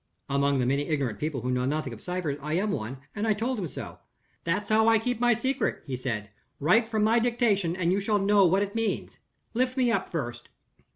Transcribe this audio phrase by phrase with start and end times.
[0.27, 3.35] Among the many ignorant people who know nothing of ciphers, I am one and I
[3.35, 3.99] told him so.
[4.43, 8.17] 'That's how I keep my secret,' he said; 'write from my dictation, and you shall
[8.17, 9.19] know what it means.
[9.53, 10.49] Lift me up first.